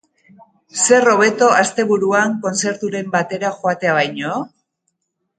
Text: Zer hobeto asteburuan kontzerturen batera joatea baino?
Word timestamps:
Zer 0.85 1.09
hobeto 1.09 1.49
asteburuan 1.57 2.33
kontzerturen 2.45 3.11
batera 3.17 3.51
joatea 3.59 3.93
baino? 3.99 4.33